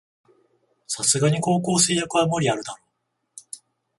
[0.87, 2.81] さすがに高校生役は無理あるだろ